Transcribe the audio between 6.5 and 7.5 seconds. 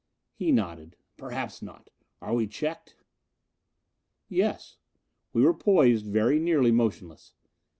motionless.